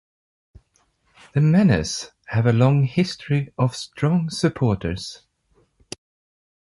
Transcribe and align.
The 1.33 1.41
Menace 1.41 2.09
have 2.29 2.47
a 2.47 2.53
long 2.53 2.85
history 2.85 3.53
of 3.55 3.75
strong 3.75 4.31
supporters. 4.31 5.27